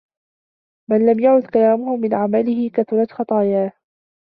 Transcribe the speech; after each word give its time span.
مَنْ 0.89 1.05
لَمْ 1.05 1.19
يَعُدَّ 1.19 1.45
كَلَامَهُ 1.47 1.95
مِنْ 1.97 2.13
عَمَلِهِ 2.13 2.69
كَثُرَتْ 2.69 3.11
خَطَايَاهُ 3.11 3.71